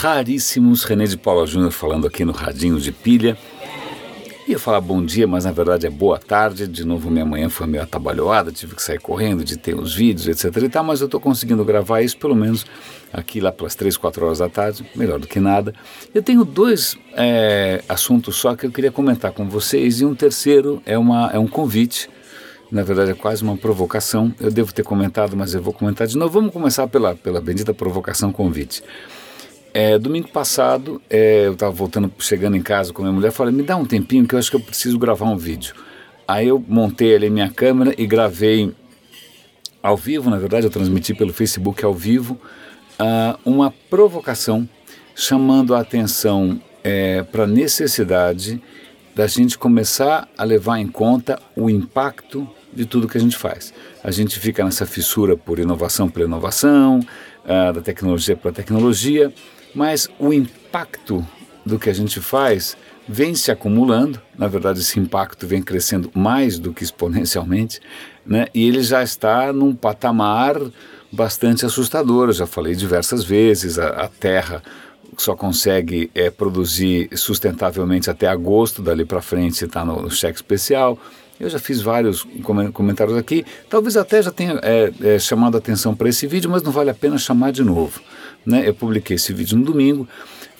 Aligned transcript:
raríssimos. 0.00 0.82
René 0.84 1.04
de 1.04 1.18
Paula 1.18 1.46
Júnior 1.46 1.72
falando 1.72 2.06
aqui 2.06 2.24
no 2.24 2.32
Radinho 2.32 2.80
de 2.80 2.90
Pilha. 2.90 3.36
Ia 4.48 4.58
falar 4.58 4.80
bom 4.80 5.04
dia, 5.04 5.26
mas 5.26 5.44
na 5.44 5.52
verdade 5.52 5.86
é 5.86 5.90
boa 5.90 6.18
tarde. 6.18 6.66
De 6.66 6.86
novo, 6.86 7.10
minha 7.10 7.26
manhã 7.26 7.50
foi 7.50 7.66
meio 7.66 7.82
atabalhoada, 7.82 8.50
tive 8.50 8.74
que 8.74 8.82
sair 8.82 8.98
correndo, 8.98 9.44
de 9.44 9.58
ter 9.58 9.78
os 9.78 9.94
vídeos, 9.94 10.26
etc. 10.26 10.62
e 10.62 10.68
tal, 10.70 10.82
mas 10.82 11.02
eu 11.02 11.04
estou 11.04 11.20
conseguindo 11.20 11.62
gravar 11.66 12.00
isso 12.00 12.16
pelo 12.16 12.34
menos 12.34 12.64
aqui 13.12 13.40
lá 13.40 13.52
pelas 13.52 13.74
3, 13.74 13.94
4 13.98 14.24
horas 14.24 14.38
da 14.38 14.48
tarde, 14.48 14.86
melhor 14.96 15.18
do 15.18 15.26
que 15.26 15.38
nada. 15.38 15.74
Eu 16.14 16.22
tenho 16.22 16.46
dois 16.46 16.96
é, 17.12 17.84
assuntos 17.86 18.36
só 18.36 18.56
que 18.56 18.64
eu 18.64 18.72
queria 18.72 18.90
comentar 18.90 19.32
com 19.32 19.46
vocês, 19.50 20.00
e 20.00 20.06
um 20.06 20.14
terceiro 20.14 20.82
é, 20.86 20.96
uma, 20.96 21.30
é 21.30 21.38
um 21.38 21.46
convite 21.46 22.08
na 22.72 22.84
verdade 22.84 23.10
é 23.10 23.14
quase 23.14 23.42
uma 23.42 23.56
provocação. 23.56 24.32
Eu 24.40 24.50
devo 24.50 24.72
ter 24.72 24.84
comentado, 24.84 25.36
mas 25.36 25.54
eu 25.54 25.60
vou 25.60 25.72
comentar 25.72 26.06
de 26.06 26.16
novo. 26.16 26.32
Vamos 26.32 26.52
começar 26.52 26.86
pela, 26.86 27.16
pela 27.16 27.40
bendita 27.40 27.74
provocação 27.74 28.30
convite. 28.30 28.80
É, 29.72 29.96
domingo 29.98 30.28
passado, 30.28 31.00
é, 31.08 31.46
eu 31.46 31.52
estava 31.52 31.70
voltando, 31.70 32.12
chegando 32.18 32.56
em 32.56 32.62
casa 32.62 32.92
com 32.92 33.02
minha 33.02 33.12
mulher, 33.12 33.30
falei, 33.30 33.54
me 33.54 33.62
dá 33.62 33.76
um 33.76 33.84
tempinho 33.84 34.26
que 34.26 34.34
eu 34.34 34.38
acho 34.38 34.50
que 34.50 34.56
eu 34.56 34.60
preciso 34.60 34.98
gravar 34.98 35.26
um 35.26 35.36
vídeo. 35.36 35.74
Aí 36.26 36.48
eu 36.48 36.62
montei 36.66 37.14
ali 37.14 37.30
minha 37.30 37.48
câmera 37.48 37.94
e 37.96 38.04
gravei 38.04 38.72
ao 39.80 39.96
vivo, 39.96 40.28
na 40.28 40.38
verdade 40.38 40.66
eu 40.66 40.70
transmiti 40.70 41.14
pelo 41.14 41.32
Facebook 41.32 41.84
ao 41.84 41.94
vivo, 41.94 42.38
uh, 43.00 43.38
uma 43.44 43.72
provocação 43.88 44.68
chamando 45.14 45.74
a 45.74 45.80
atenção 45.80 46.60
é, 46.82 47.22
para 47.22 47.44
a 47.44 47.46
necessidade 47.46 48.60
da 49.14 49.26
gente 49.26 49.56
começar 49.56 50.28
a 50.36 50.44
levar 50.44 50.78
em 50.78 50.86
conta 50.86 51.38
o 51.56 51.70
impacto 51.70 52.48
de 52.72 52.86
tudo 52.86 53.08
que 53.08 53.18
a 53.18 53.20
gente 53.20 53.36
faz. 53.36 53.72
A 54.02 54.10
gente 54.10 54.38
fica 54.38 54.64
nessa 54.64 54.86
fissura 54.86 55.36
por 55.36 55.58
inovação 55.58 56.08
por 56.08 56.22
inovação, 56.22 57.00
uh, 57.44 57.72
da 57.72 57.80
tecnologia 57.80 58.36
para 58.36 58.50
tecnologia, 58.52 59.32
mas 59.74 60.08
o 60.18 60.32
impacto 60.32 61.26
do 61.64 61.78
que 61.78 61.90
a 61.90 61.92
gente 61.92 62.20
faz 62.20 62.76
vem 63.08 63.34
se 63.34 63.50
acumulando, 63.50 64.20
na 64.38 64.46
verdade 64.46 64.80
esse 64.80 64.98
impacto 64.98 65.46
vem 65.46 65.62
crescendo 65.62 66.10
mais 66.14 66.58
do 66.58 66.72
que 66.72 66.84
exponencialmente, 66.84 67.80
né? 68.24 68.46
e 68.54 68.66
ele 68.66 68.82
já 68.82 69.02
está 69.02 69.52
num 69.52 69.74
patamar 69.74 70.56
bastante 71.10 71.66
assustador, 71.66 72.28
eu 72.28 72.32
já 72.32 72.46
falei 72.46 72.74
diversas 72.74 73.24
vezes, 73.24 73.78
a, 73.78 73.88
a 73.88 74.08
Terra 74.08 74.62
só 75.18 75.34
consegue 75.34 76.10
é, 76.14 76.30
produzir 76.30 77.08
sustentavelmente 77.16 78.08
até 78.08 78.26
agosto, 78.28 78.80
dali 78.80 79.04
para 79.04 79.20
frente 79.20 79.64
está 79.64 79.84
no, 79.84 80.02
no 80.02 80.10
cheque 80.10 80.36
especial, 80.36 80.98
eu 81.40 81.48
já 81.48 81.58
fiz 81.58 81.80
vários 81.80 82.26
comentários 82.72 83.16
aqui, 83.16 83.44
talvez 83.68 83.96
até 83.96 84.22
já 84.22 84.30
tenha 84.30 84.60
é, 84.62 84.92
é, 85.02 85.18
chamado 85.18 85.56
atenção 85.56 85.94
para 85.94 86.08
esse 86.08 86.26
vídeo, 86.26 86.50
mas 86.50 86.62
não 86.62 86.70
vale 86.70 86.90
a 86.90 86.94
pena 86.94 87.16
chamar 87.16 87.50
de 87.50 87.64
novo. 87.64 88.00
Né? 88.44 88.68
Eu 88.68 88.74
publiquei 88.74 89.16
esse 89.16 89.32
vídeo 89.32 89.56
no 89.56 89.64
domingo, 89.64 90.08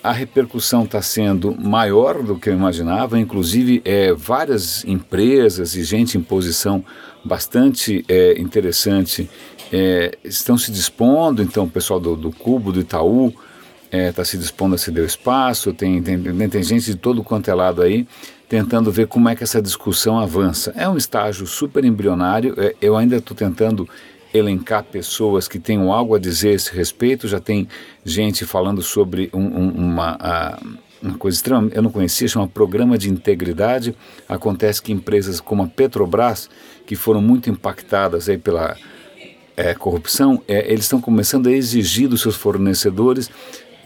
a 0.03 0.13
repercussão 0.13 0.85
está 0.85 1.03
sendo 1.03 1.55
maior 1.61 2.23
do 2.23 2.39
que 2.39 2.49
eu 2.49 2.55
imaginava, 2.55 3.19
inclusive 3.19 3.83
é, 3.85 4.13
várias 4.15 4.85
empresas 4.85 5.75
e 5.75 5.85
gente 5.85 6.17
em 6.17 6.23
posição 6.23 6.83
bastante 7.23 8.03
é, 8.09 8.41
interessante 8.41 9.29
é, 9.73 10.17
estão 10.25 10.57
se 10.57 10.73
dispondo, 10.73 11.43
então 11.43 11.65
o 11.65 11.71
pessoal 11.71 12.01
do, 12.01 12.17
do 12.17 12.33
Cubo, 12.33 12.73
do 12.73 12.81
Itaú, 12.81 13.29
está 13.29 13.99
é, 13.99 14.13
tá 14.13 14.25
se 14.25 14.39
dispondo 14.39 14.75
a 14.75 14.79
ceder 14.79 15.05
espaço, 15.05 15.73
tem, 15.73 16.03
tem, 16.03 16.21
tem 16.49 16.63
gente 16.63 16.87
de 16.87 16.97
todo 16.97 17.23
quanto 17.23 17.51
é 17.51 17.55
lado 17.55 17.83
aí, 17.83 18.07
tentando 18.49 18.91
ver 18.91 19.07
como 19.07 19.29
é 19.29 19.37
que 19.37 19.45
essa 19.45 19.61
discussão 19.61 20.19
avança. 20.19 20.73
É 20.77 20.89
um 20.89 20.97
estágio 20.97 21.47
super 21.47 21.85
embrionário, 21.85 22.55
é, 22.57 22.75
eu 22.81 22.97
ainda 22.97 23.17
estou 23.17 23.37
tentando 23.37 23.89
elencar 24.33 24.85
pessoas 24.85 25.49
que 25.49 25.59
tenham 25.59 25.93
algo 25.93 26.15
a 26.15 26.19
dizer 26.19 26.51
a 26.51 26.53
esse 26.53 26.75
respeito, 26.75 27.27
já 27.27 27.41
tem 27.41 27.69
gente 28.05 28.45
falando 28.45 28.83
sobre 28.83 29.31
um, 29.33 29.41
um, 29.41 29.69
uma, 29.71 30.59
uma 31.03 31.19
coisa 31.19 31.37
estranha, 31.37 31.71
eu 31.73 31.83
não 31.83 31.91
conhecia, 31.91 32.29
chama 32.29 32.47
Programa 32.47 32.97
de 32.97 33.11
Integridade, 33.11 33.95
acontece 34.29 34.83
que 34.83 34.93
empresas 34.93 35.41
como 35.41 35.63
a 35.63 35.67
Petrobras, 35.67 36.49
que 36.87 36.95
foram 36.95 37.21
muito 37.21 37.51
impactadas 37.51 38.29
aí 38.29 38.39
pela 38.39 38.77
é, 39.57 39.75
corrupção, 39.75 40.43
é, 40.47 40.71
eles 40.71 40.85
estão 40.85 41.01
começando 41.01 41.49
a 41.49 41.53
exigir 41.53 42.09
dos 42.09 42.23
seus 42.23 42.37
fornecedores 42.37 43.31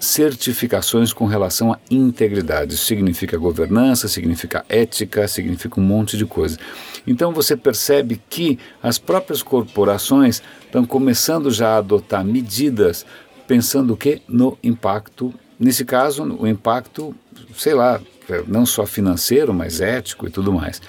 certificações 0.05 1.13
com 1.13 1.27
relação 1.27 1.73
à 1.73 1.79
integridade. 1.91 2.75
Isso 2.75 2.85
significa 2.85 3.37
governança, 3.37 4.09
significa 4.09 4.65
ética, 4.69 5.27
significa 5.27 5.81
um 5.81 5.85
monte 5.85 6.17
de 6.17 6.27
coisa. 6.27 6.59
Então 7.07 7.33
você 7.33 7.57
percebe 7.57 8.21
que 8.29 8.59
as 8.83 8.99
próprias 8.99 9.43
corporações 9.43 10.43
estão 10.65 10.85
começando 10.85 11.51
já 11.51 11.75
a 11.75 11.79
adotar 11.79 12.25
medidas 12.25 13.05
pensando 13.47 13.95
o 13.95 13.97
que 13.97 14.23
no 14.29 14.59
impacto, 14.63 15.33
nesse 15.59 15.85
caso, 15.85 16.25
o 16.25 16.47
impacto, 16.47 17.15
sei 17.57 17.75
lá, 17.75 18.01
não 18.47 18.65
só 18.65 18.87
financeiro, 18.87 19.53
mas 19.53 19.81
ético 19.81 20.27
e 20.27 20.31
tudo 20.31 20.53
mais. 20.53 20.81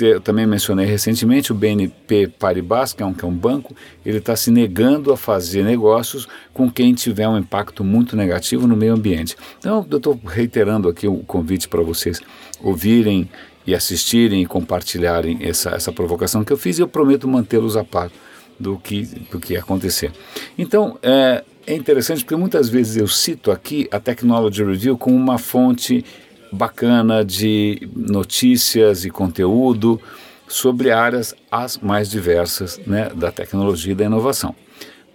Eu 0.00 0.20
também 0.20 0.46
mencionei 0.46 0.86
recentemente 0.86 1.52
o 1.52 1.54
BNP 1.54 2.28
Paribas, 2.38 2.92
que 2.92 3.02
é 3.02 3.06
um, 3.06 3.14
que 3.14 3.24
é 3.24 3.28
um 3.28 3.34
banco, 3.34 3.74
ele 4.04 4.18
está 4.18 4.36
se 4.36 4.50
negando 4.50 5.12
a 5.12 5.16
fazer 5.16 5.62
negócios 5.62 6.28
com 6.52 6.70
quem 6.70 6.94
tiver 6.94 7.28
um 7.28 7.38
impacto 7.38 7.82
muito 7.82 8.16
negativo 8.16 8.66
no 8.66 8.76
meio 8.76 8.94
ambiente. 8.94 9.36
Então, 9.58 9.86
eu 9.90 9.96
estou 9.96 10.20
reiterando 10.24 10.88
aqui 10.88 11.06
o 11.06 11.18
convite 11.18 11.68
para 11.68 11.82
vocês 11.82 12.20
ouvirem 12.60 13.28
e 13.66 13.74
assistirem 13.74 14.42
e 14.42 14.46
compartilharem 14.46 15.38
essa, 15.42 15.70
essa 15.70 15.92
provocação 15.92 16.42
que 16.42 16.52
eu 16.52 16.56
fiz 16.56 16.78
e 16.78 16.82
eu 16.82 16.88
prometo 16.88 17.28
mantê-los 17.28 17.76
a 17.76 17.84
par 17.84 18.10
do 18.58 18.78
que, 18.78 19.02
do 19.30 19.38
que 19.38 19.56
acontecer. 19.56 20.10
Então, 20.56 20.98
é, 21.02 21.44
é 21.66 21.74
interessante 21.74 22.24
porque 22.24 22.34
muitas 22.34 22.68
vezes 22.68 22.96
eu 22.96 23.06
cito 23.06 23.50
aqui 23.50 23.86
a 23.92 24.00
Technology 24.00 24.64
Review 24.64 24.96
como 24.96 25.14
uma 25.14 25.38
fonte 25.38 26.04
bacana 26.52 27.24
de 27.24 27.88
notícias 27.94 29.04
e 29.04 29.10
conteúdo 29.10 30.00
sobre 30.46 30.90
áreas 30.90 31.34
as 31.50 31.78
mais 31.78 32.10
diversas 32.10 32.80
né, 32.86 33.10
da 33.14 33.30
tecnologia 33.30 33.92
e 33.92 33.94
da 33.94 34.04
inovação. 34.04 34.54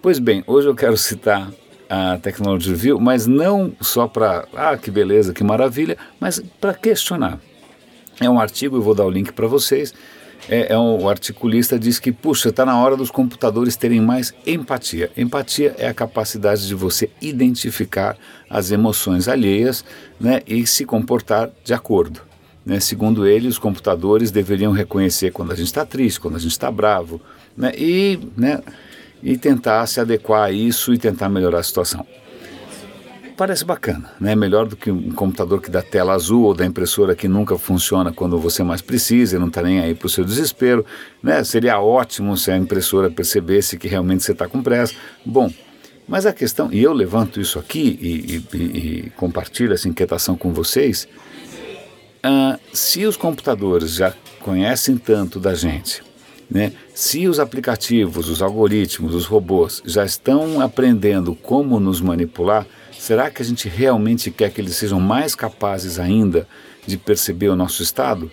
Pois 0.01 0.19
bem, 0.19 0.43
hoje 0.45 0.67
eu 0.67 0.75
quero 0.75 0.97
citar 0.97 1.51
a 1.89 2.17
Technology 2.17 2.69
Review, 2.69 2.99
mas 2.99 3.27
não 3.27 3.71
só 3.81 4.07
para, 4.07 4.47
ah, 4.55 4.77
que 4.77 4.89
beleza, 4.89 5.33
que 5.33 5.43
maravilha, 5.43 5.97
mas 6.19 6.43
para 6.59 6.73
questionar. 6.73 7.39
É 8.19 8.29
um 8.29 8.39
artigo, 8.39 8.77
eu 8.77 8.81
vou 8.81 8.95
dar 8.95 9.05
o 9.05 9.09
link 9.09 9.31
para 9.31 9.47
vocês, 9.47 9.93
é, 10.49 10.73
é 10.73 10.77
um, 10.77 11.03
o 11.03 11.09
articulista 11.09 11.79
diz 11.79 11.99
que, 11.99 12.11
puxa, 12.11 12.49
está 12.49 12.65
na 12.65 12.77
hora 12.77 12.97
dos 12.97 13.09
computadores 13.09 13.75
terem 13.75 14.01
mais 14.01 14.33
empatia. 14.45 15.11
Empatia 15.15 15.75
é 15.77 15.87
a 15.87 15.93
capacidade 15.93 16.67
de 16.67 16.75
você 16.75 17.09
identificar 17.21 18.17
as 18.49 18.71
emoções 18.71 19.27
alheias 19.27 19.83
né, 20.19 20.41
e 20.47 20.65
se 20.67 20.85
comportar 20.85 21.49
de 21.63 21.73
acordo. 21.73 22.21
Né? 22.65 22.79
Segundo 22.79 23.27
ele, 23.27 23.47
os 23.47 23.57
computadores 23.57 24.31
deveriam 24.31 24.71
reconhecer 24.71 25.31
quando 25.31 25.51
a 25.51 25.55
gente 25.55 25.67
está 25.67 25.85
triste, 25.85 26.19
quando 26.19 26.35
a 26.35 26.39
gente 26.39 26.51
está 26.51 26.71
bravo, 26.71 27.21
né, 27.55 27.71
e, 27.77 28.19
né, 28.35 28.61
e 29.21 29.37
tentar 29.37 29.85
se 29.87 29.99
adequar 29.99 30.43
a 30.43 30.51
isso 30.51 30.93
e 30.93 30.97
tentar 30.97 31.29
melhorar 31.29 31.59
a 31.59 31.63
situação 31.63 32.05
parece 33.33 33.65
bacana, 33.65 34.11
né? 34.19 34.35
Melhor 34.35 34.67
do 34.67 34.75
que 34.75 34.91
um 34.91 35.11
computador 35.11 35.61
que 35.61 35.69
dá 35.69 35.81
tela 35.81 36.13
azul 36.13 36.43
ou 36.43 36.53
da 36.53 36.65
impressora 36.65 37.15
que 37.15 37.27
nunca 37.27 37.57
funciona 37.57 38.11
quando 38.13 38.37
você 38.37 38.63
mais 38.63 38.81
precisa 38.81 39.35
e 39.35 39.39
não 39.39 39.47
está 39.47 39.61
nem 39.61 39.79
aí 39.79 39.93
para 39.93 40.05
o 40.05 40.09
seu 40.09 40.23
desespero, 40.23 40.85
né? 41.21 41.43
Seria 41.43 41.79
ótimo 41.79 42.37
se 42.37 42.51
a 42.51 42.57
impressora 42.57 43.09
percebesse 43.09 43.77
que 43.77 43.87
realmente 43.87 44.23
você 44.23 44.31
está 44.31 44.47
com 44.47 44.61
pressa. 44.61 44.93
Bom, 45.25 45.51
mas 46.07 46.25
a 46.25 46.33
questão, 46.33 46.69
e 46.71 46.81
eu 46.83 46.93
levanto 46.93 47.39
isso 47.39 47.57
aqui 47.57 47.97
e, 48.01 48.57
e, 48.57 48.61
e 48.61 49.09
compartilho 49.11 49.73
essa 49.73 49.87
inquietação 49.87 50.35
com 50.35 50.53
vocês, 50.53 51.07
uh, 52.25 52.59
se 52.73 53.05
os 53.05 53.17
computadores 53.17 53.95
já 53.95 54.13
conhecem 54.39 54.97
tanto 54.97 55.39
da 55.39 55.53
gente, 55.53 56.03
né? 56.49 56.73
Se 56.93 57.27
os 57.27 57.39
aplicativos, 57.39 58.29
os 58.29 58.41
algoritmos, 58.41 59.15
os 59.15 59.25
robôs 59.25 59.81
já 59.85 60.05
estão 60.05 60.61
aprendendo 60.61 61.33
como 61.33 61.79
nos 61.79 62.01
manipular, 62.01 62.67
Será 63.03 63.29
que 63.29 63.41
a 63.41 63.45
gente 63.45 63.67
realmente 63.67 64.31
quer 64.31 64.49
que 64.49 64.61
eles 64.61 64.77
sejam 64.77 64.97
mais 64.97 65.35
capazes 65.35 65.99
ainda 65.99 66.47
de 66.87 66.97
perceber 66.97 67.49
o 67.49 67.55
nosso 67.55 67.83
estado? 67.83 68.31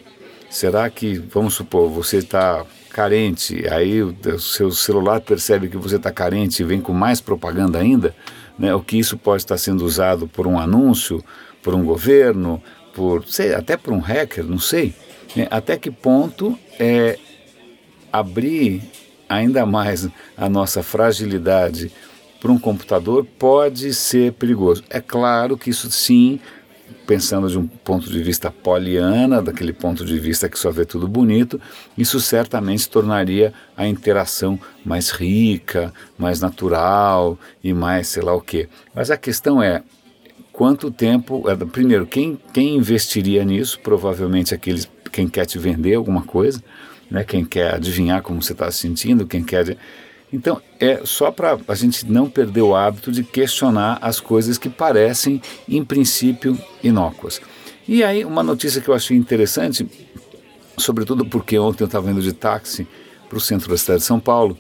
Será 0.48 0.88
que, 0.88 1.18
vamos 1.18 1.54
supor, 1.54 1.90
você 1.90 2.18
está 2.18 2.64
carente, 2.88 3.66
aí 3.68 4.00
o 4.00 4.14
seu 4.38 4.70
celular 4.70 5.22
percebe 5.22 5.68
que 5.68 5.76
você 5.76 5.96
está 5.96 6.12
carente 6.12 6.62
e 6.62 6.64
vem 6.64 6.80
com 6.80 6.92
mais 6.92 7.20
propaganda 7.20 7.80
ainda? 7.80 8.14
Né? 8.56 8.72
O 8.72 8.80
que 8.80 8.96
isso 8.96 9.18
pode 9.18 9.42
estar 9.42 9.58
sendo 9.58 9.84
usado 9.84 10.28
por 10.28 10.46
um 10.46 10.56
anúncio, 10.56 11.20
por 11.64 11.74
um 11.74 11.84
governo, 11.84 12.62
por 12.94 13.26
sei, 13.26 13.52
até 13.52 13.76
por 13.76 13.92
um 13.92 13.98
hacker, 13.98 14.44
não 14.44 14.60
sei. 14.60 14.94
Né? 15.34 15.48
Até 15.50 15.76
que 15.76 15.90
ponto 15.90 16.56
é 16.78 17.18
abrir 18.12 18.84
ainda 19.28 19.66
mais 19.66 20.08
a 20.36 20.48
nossa 20.48 20.80
fragilidade 20.80 21.90
para 22.40 22.50
um 22.50 22.58
computador 22.58 23.26
pode 23.38 23.92
ser 23.92 24.32
perigoso. 24.32 24.82
É 24.88 25.00
claro 25.00 25.58
que 25.58 25.70
isso 25.70 25.90
sim, 25.90 26.40
pensando 27.06 27.48
de 27.48 27.58
um 27.58 27.66
ponto 27.66 28.10
de 28.10 28.22
vista 28.22 28.50
poliana, 28.50 29.42
daquele 29.42 29.72
ponto 29.72 30.04
de 30.04 30.18
vista 30.18 30.48
que 30.48 30.58
só 30.58 30.70
vê 30.70 30.84
tudo 30.84 31.06
bonito, 31.06 31.60
isso 31.96 32.18
certamente 32.18 32.88
tornaria 32.88 33.52
a 33.76 33.86
interação 33.86 34.58
mais 34.84 35.10
rica, 35.10 35.92
mais 36.18 36.40
natural 36.40 37.38
e 37.62 37.74
mais 37.74 38.08
sei 38.08 38.22
lá 38.22 38.34
o 38.34 38.40
quê. 38.40 38.68
Mas 38.94 39.10
a 39.10 39.16
questão 39.16 39.62
é 39.62 39.82
quanto 40.52 40.90
tempo. 40.90 41.48
É, 41.48 41.56
primeiro, 41.56 42.06
quem, 42.06 42.38
quem 42.52 42.76
investiria 42.76 43.44
nisso? 43.44 43.78
Provavelmente 43.80 44.54
aqueles 44.54 44.86
quem 45.10 45.26
quer 45.28 45.44
te 45.44 45.58
vender 45.58 45.94
alguma 45.94 46.22
coisa, 46.22 46.62
né? 47.10 47.24
quem 47.24 47.44
quer 47.44 47.74
adivinhar 47.74 48.22
como 48.22 48.42
você 48.42 48.52
está 48.52 48.70
se 48.70 48.78
sentindo, 48.78 49.26
quem 49.26 49.42
quer. 49.42 49.76
Então, 50.32 50.62
é 50.78 51.00
só 51.04 51.30
para 51.30 51.58
a 51.66 51.74
gente 51.74 52.06
não 52.06 52.30
perder 52.30 52.62
o 52.62 52.74
hábito 52.74 53.10
de 53.10 53.24
questionar 53.24 53.98
as 54.00 54.20
coisas 54.20 54.58
que 54.58 54.68
parecem, 54.68 55.42
em 55.68 55.84
princípio, 55.84 56.56
inócuas. 56.82 57.40
E 57.88 58.04
aí, 58.04 58.24
uma 58.24 58.42
notícia 58.42 58.80
que 58.80 58.88
eu 58.88 58.94
achei 58.94 59.16
interessante, 59.16 59.86
sobretudo 60.78 61.24
porque 61.26 61.58
ontem 61.58 61.82
eu 61.82 61.86
estava 61.86 62.10
indo 62.10 62.22
de 62.22 62.32
táxi 62.32 62.86
para 63.28 63.38
o 63.38 63.40
centro 63.40 63.68
da 63.68 63.76
cidade 63.76 64.00
de 64.00 64.06
São 64.06 64.20
Paulo, 64.20 64.56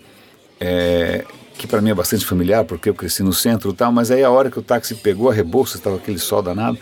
é, 0.58 1.24
que 1.56 1.66
para 1.66 1.80
mim 1.80 1.90
é 1.90 1.94
bastante 1.94 2.24
familiar, 2.24 2.64
porque 2.64 2.88
eu 2.88 2.94
cresci 2.94 3.22
no 3.22 3.32
centro 3.32 3.70
e 3.70 3.74
tal, 3.74 3.92
mas 3.92 4.10
aí 4.10 4.24
a 4.24 4.30
hora 4.30 4.50
que 4.50 4.58
o 4.58 4.62
táxi 4.62 4.94
pegou 4.94 5.30
a 5.30 5.32
Rebouças, 5.32 5.76
estava 5.76 5.96
aquele 5.96 6.18
sol 6.18 6.42
danado, 6.42 6.78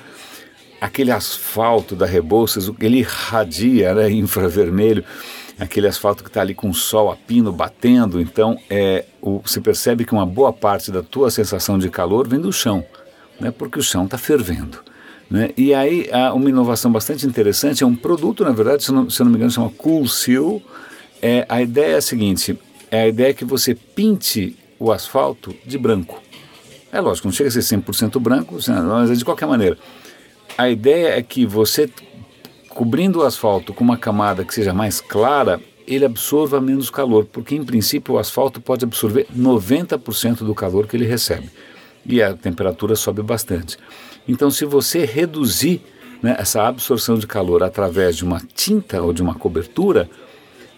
aquele 0.80 1.10
asfalto 1.10 1.94
da 1.96 2.06
Rebouças, 2.06 2.70
ele 2.80 2.98
irradia 2.98 3.94
né, 3.94 4.10
infravermelho, 4.12 5.04
aquele 5.58 5.86
asfalto 5.86 6.22
que 6.22 6.30
está 6.30 6.40
ali 6.40 6.54
com 6.54 6.70
o 6.70 6.74
sol 6.74 7.10
a 7.10 7.16
pino 7.16 7.52
batendo, 7.52 8.20
então 8.20 8.58
é, 8.70 9.04
o, 9.20 9.40
você 9.44 9.60
percebe 9.60 10.04
que 10.04 10.12
uma 10.12 10.24
boa 10.24 10.52
parte 10.52 10.90
da 10.90 11.02
tua 11.02 11.30
sensação 11.30 11.78
de 11.78 11.90
calor 11.90 12.28
vem 12.28 12.40
do 12.40 12.52
chão, 12.52 12.84
né, 13.40 13.50
porque 13.50 13.78
o 13.78 13.82
chão 13.82 14.04
está 14.04 14.16
fervendo. 14.16 14.78
Né? 15.30 15.50
E 15.56 15.74
aí 15.74 16.08
há 16.12 16.32
uma 16.32 16.48
inovação 16.48 16.90
bastante 16.90 17.26
interessante, 17.26 17.82
é 17.82 17.86
um 17.86 17.94
produto, 17.94 18.44
na 18.44 18.52
verdade, 18.52 18.84
se, 18.84 18.92
não, 18.92 19.10
se 19.10 19.20
eu 19.20 19.24
não 19.24 19.32
me 19.32 19.36
engano, 19.36 19.50
chama 19.50 19.70
Cool 19.70 20.08
Seal. 20.08 20.62
É, 21.20 21.44
a 21.48 21.60
ideia 21.60 21.94
é 21.94 21.96
a 21.96 22.02
seguinte, 22.02 22.58
é 22.90 23.02
a 23.02 23.08
ideia 23.08 23.34
que 23.34 23.44
você 23.44 23.74
pinte 23.74 24.56
o 24.78 24.92
asfalto 24.92 25.54
de 25.66 25.76
branco. 25.76 26.22
É 26.90 27.00
lógico, 27.00 27.28
não 27.28 27.32
chega 27.32 27.48
a 27.48 27.52
ser 27.52 27.60
100% 27.60 28.18
branco, 28.18 28.54
mas 28.54 29.10
é 29.10 29.14
de 29.14 29.24
qualquer 29.24 29.46
maneira. 29.46 29.76
A 30.56 30.70
ideia 30.70 31.18
é 31.18 31.22
que 31.22 31.44
você, 31.44 31.90
cobrindo 32.78 33.18
o 33.18 33.22
asfalto 33.24 33.74
com 33.74 33.82
uma 33.82 33.96
camada 33.96 34.44
que 34.44 34.54
seja 34.54 34.72
mais 34.72 35.00
clara, 35.00 35.60
ele 35.84 36.04
absorva 36.04 36.60
menos 36.60 36.90
calor, 36.90 37.24
porque 37.24 37.56
em 37.56 37.64
princípio 37.64 38.14
o 38.14 38.18
asfalto 38.18 38.60
pode 38.60 38.84
absorver 38.84 39.26
90% 39.36 40.44
do 40.44 40.54
calor 40.54 40.86
que 40.86 40.96
ele 40.96 41.04
recebe. 41.04 41.50
E 42.06 42.22
a 42.22 42.34
temperatura 42.34 42.94
sobe 42.94 43.20
bastante. 43.20 43.76
Então, 44.28 44.48
se 44.48 44.64
você 44.64 45.04
reduzir 45.04 45.82
né, 46.22 46.36
essa 46.38 46.68
absorção 46.68 47.18
de 47.18 47.26
calor 47.26 47.64
através 47.64 48.16
de 48.16 48.24
uma 48.24 48.40
tinta 48.54 49.02
ou 49.02 49.12
de 49.12 49.22
uma 49.22 49.34
cobertura, 49.34 50.08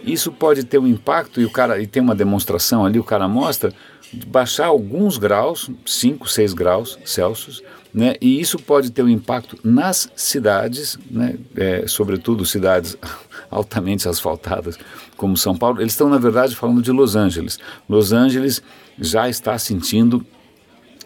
isso 0.04 0.32
pode 0.32 0.64
ter 0.64 0.78
um 0.78 0.86
impacto, 0.86 1.40
e 1.40 1.44
o 1.44 1.50
cara 1.50 1.80
e 1.80 1.86
tem 1.86 2.02
uma 2.02 2.14
demonstração 2.14 2.84
ali, 2.84 2.98
o 2.98 3.04
cara 3.04 3.28
mostra, 3.28 3.72
de 4.12 4.26
baixar 4.26 4.66
alguns 4.66 5.18
graus, 5.18 5.70
5, 5.86 6.28
6 6.28 6.54
graus 6.54 6.98
Celsius, 7.04 7.62
né, 7.92 8.14
e 8.20 8.40
isso 8.40 8.58
pode 8.58 8.90
ter 8.90 9.02
um 9.02 9.08
impacto 9.08 9.58
nas 9.64 10.10
cidades, 10.14 10.98
né, 11.10 11.36
é, 11.56 11.84
sobretudo 11.86 12.44
cidades 12.44 12.96
altamente 13.50 14.08
asfaltadas, 14.08 14.78
como 15.16 15.36
São 15.36 15.56
Paulo. 15.56 15.80
Eles 15.80 15.92
estão, 15.92 16.08
na 16.08 16.18
verdade, 16.18 16.54
falando 16.54 16.82
de 16.82 16.92
Los 16.92 17.16
Angeles. 17.16 17.58
Los 17.88 18.12
Angeles 18.12 18.62
já 18.98 19.28
está 19.28 19.58
sentindo 19.58 20.24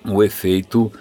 o 0.06 0.22
efeito 0.22 0.92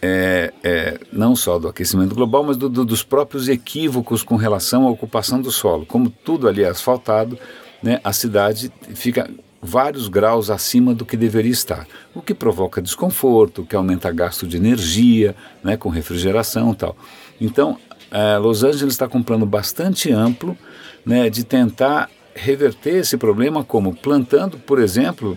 é, 0.00 0.52
é, 0.62 1.00
não 1.12 1.34
só 1.34 1.58
do 1.58 1.68
aquecimento 1.68 2.14
global, 2.14 2.44
mas 2.44 2.56
do, 2.56 2.68
do, 2.68 2.84
dos 2.84 3.02
próprios 3.02 3.48
equívocos 3.48 4.22
com 4.22 4.36
relação 4.36 4.86
à 4.86 4.90
ocupação 4.90 5.40
do 5.40 5.50
solo. 5.50 5.84
Como 5.86 6.10
tudo 6.10 6.48
ali 6.48 6.62
é 6.62 6.68
asfaltado, 6.68 7.38
né, 7.82 8.00
a 8.04 8.12
cidade 8.12 8.72
fica 8.94 9.28
vários 9.60 10.08
graus 10.08 10.50
acima 10.50 10.94
do 10.94 11.04
que 11.04 11.16
deveria 11.16 11.50
estar, 11.50 11.86
o 12.14 12.22
que 12.22 12.32
provoca 12.32 12.80
desconforto, 12.80 13.64
que 13.64 13.74
aumenta 13.74 14.10
gasto 14.12 14.46
de 14.46 14.56
energia, 14.56 15.34
né, 15.62 15.76
com 15.76 15.88
refrigeração 15.88 16.72
e 16.72 16.76
tal. 16.76 16.96
Então, 17.40 17.76
é, 18.10 18.38
Los 18.38 18.62
Angeles 18.62 18.94
está 18.94 19.08
com 19.08 19.18
um 19.18 19.22
plano 19.22 19.44
bastante 19.44 20.12
amplo 20.12 20.56
né, 21.04 21.28
de 21.28 21.44
tentar 21.44 22.08
reverter 22.34 22.98
esse 22.98 23.16
problema, 23.16 23.64
como 23.64 23.94
plantando, 23.94 24.58
por 24.58 24.78
exemplo, 24.78 25.36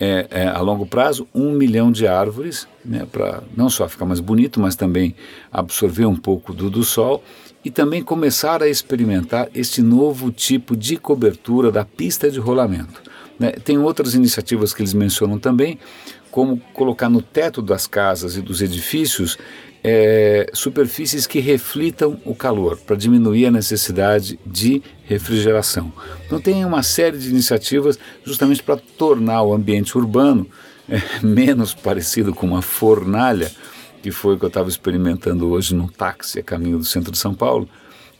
é, 0.00 0.26
é, 0.30 0.46
a 0.48 0.60
longo 0.60 0.86
prazo 0.86 1.26
um 1.34 1.52
milhão 1.52 1.90
de 1.90 2.06
árvores, 2.06 2.68
né, 2.84 3.06
para 3.10 3.42
não 3.56 3.68
só 3.68 3.88
ficar 3.88 4.04
mais 4.04 4.20
bonito, 4.20 4.60
mas 4.60 4.76
também 4.76 5.14
absorver 5.52 6.06
um 6.06 6.16
pouco 6.16 6.52
do, 6.52 6.70
do 6.70 6.84
sol 6.84 7.22
e 7.64 7.70
também 7.70 8.02
começar 8.02 8.62
a 8.62 8.68
experimentar 8.68 9.48
este 9.54 9.82
novo 9.82 10.30
tipo 10.30 10.76
de 10.76 10.96
cobertura 10.96 11.72
da 11.72 11.84
pista 11.84 12.30
de 12.30 12.38
rolamento. 12.38 13.02
Né. 13.38 13.52
Tem 13.52 13.78
outras 13.78 14.14
iniciativas 14.14 14.72
que 14.72 14.82
eles 14.82 14.94
mencionam 14.94 15.38
também, 15.38 15.78
como 16.30 16.60
colocar 16.72 17.08
no 17.08 17.22
teto 17.22 17.60
das 17.60 17.86
casas 17.86 18.36
e 18.36 18.42
dos 18.42 18.62
edifícios 18.62 19.36
é, 19.82 20.50
superfícies 20.52 21.26
que 21.26 21.38
reflitam 21.38 22.20
o 22.24 22.34
calor, 22.34 22.76
para 22.78 22.96
diminuir 22.96 23.46
a 23.46 23.50
necessidade 23.50 24.38
de 24.44 24.82
refrigeração. 25.04 25.92
Então, 26.26 26.40
tem 26.40 26.64
uma 26.64 26.82
série 26.82 27.18
de 27.18 27.28
iniciativas 27.28 27.98
justamente 28.24 28.62
para 28.62 28.76
tornar 28.76 29.42
o 29.42 29.54
ambiente 29.54 29.96
urbano 29.96 30.46
é, 30.88 31.00
menos 31.24 31.74
parecido 31.74 32.34
com 32.34 32.46
uma 32.46 32.62
fornalha, 32.62 33.50
que 34.02 34.10
foi 34.10 34.34
o 34.34 34.38
que 34.38 34.44
eu 34.44 34.48
estava 34.48 34.68
experimentando 34.68 35.48
hoje 35.48 35.74
no 35.74 35.90
táxi 35.90 36.38
a 36.38 36.42
caminho 36.42 36.78
do 36.78 36.84
centro 36.84 37.12
de 37.12 37.18
São 37.18 37.34
Paulo. 37.34 37.68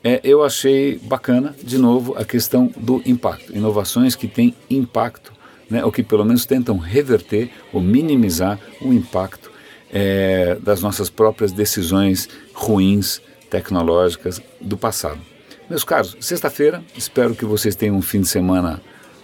É, 0.02 0.20
eu 0.22 0.44
achei 0.44 0.99
bacana, 0.99 1.55
de 1.62 1.76
novo, 1.76 2.16
a 2.16 2.25
questão 2.25 2.72
do 2.76 3.02
impacto. 3.05 3.55
Inovações 3.55 4.14
que 4.14 4.28
têm 4.28 4.55
impacto, 4.70 5.32
né, 5.69 5.84
ou 5.84 5.90
que 5.90 6.02
pelo 6.02 6.25
menos 6.25 6.46
tentam 6.46 6.78
reverter 6.78 7.50
ou 7.72 7.81
minimizar 7.81 8.58
o 8.81 8.93
impacto 8.93 9.47
é, 9.93 10.56
das 10.61 10.82
nossas 10.82 11.11
próprias 11.11 11.52
decisões 11.52 12.29
ruins 12.52 13.20
tecnológicas 13.50 14.40
do 14.61 14.76
passado. 14.76 15.20
Meus 15.69 15.85
caros, 15.85 16.17
sexta-feira, 16.20 16.82
espero 16.96 17.35
que 17.35 17.44
vocês 17.44 17.76
tenham 17.76 17.96
um 17.96 18.02
fim 18.02 18.23
de 18.23 18.29
semana 18.29 18.81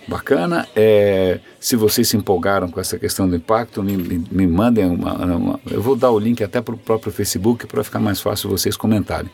bacana. 0.06 0.68
É, 0.76 1.40
se 1.58 1.76
vocês 1.76 2.08
se 2.08 2.16
empolgaram 2.16 2.70
com 2.70 2.80
essa 2.80 2.98
questão 2.98 3.28
do 3.28 3.36
impacto, 3.36 3.82
me, 3.82 3.96
me, 3.96 4.24
me 4.30 4.46
mandem 4.46 4.84
uma, 4.84 5.14
uma, 5.14 5.60
Eu 5.70 5.80
vou 5.80 5.96
dar 5.96 6.10
o 6.10 6.18
link 6.18 6.42
até 6.42 6.60
para 6.60 6.74
o 6.74 6.78
próprio 6.78 7.12
Facebook 7.12 7.66
para 7.66 7.82
ficar 7.82 8.00
mais 8.00 8.20
fácil 8.20 8.50
vocês 8.50 8.76
comentarem. 8.76 9.30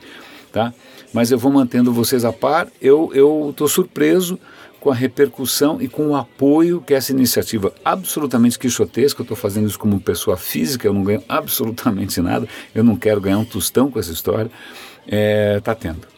Tá? 0.52 0.72
Mas 1.12 1.30
eu 1.30 1.38
vou 1.38 1.52
mantendo 1.52 1.92
vocês 1.92 2.24
a 2.24 2.32
par. 2.32 2.68
Eu 2.80 3.10
estou 3.50 3.68
surpreso 3.68 4.38
com 4.80 4.90
a 4.90 4.94
repercussão 4.94 5.80
e 5.80 5.86
com 5.86 6.08
o 6.08 6.16
apoio 6.16 6.80
que 6.80 6.94
essa 6.94 7.12
iniciativa 7.12 7.72
absolutamente 7.84 8.58
quixotesca, 8.58 9.20
eu 9.20 9.24
estou 9.24 9.36
fazendo 9.36 9.68
isso 9.68 9.78
como 9.78 10.00
pessoa 10.00 10.36
física, 10.36 10.88
eu 10.88 10.92
não 10.92 11.04
ganho 11.04 11.22
absolutamente 11.28 12.20
nada, 12.20 12.48
eu 12.74 12.82
não 12.82 12.96
quero 12.96 13.20
ganhar 13.20 13.38
um 13.38 13.44
tostão 13.44 13.90
com 13.90 13.98
essa 13.98 14.12
história, 14.12 14.50
está 15.04 15.16
é, 15.16 15.60
tá 15.60 15.74
tendo. 15.74 16.08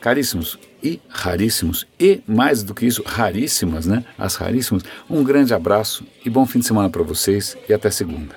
Caríssimos 0.00 0.58
e 0.82 1.00
raríssimos, 1.08 1.86
e 1.98 2.20
mais 2.26 2.62
do 2.62 2.74
que 2.74 2.86
isso, 2.86 3.02
raríssimas, 3.06 3.86
né? 3.86 4.04
As 4.18 4.34
raríssimas, 4.34 4.82
um 5.08 5.22
grande 5.22 5.54
abraço 5.54 6.04
e 6.24 6.30
bom 6.30 6.44
fim 6.44 6.58
de 6.58 6.66
semana 6.66 6.90
para 6.90 7.02
vocês 7.02 7.56
e 7.68 7.72
até 7.72 7.88
segunda. 7.90 8.34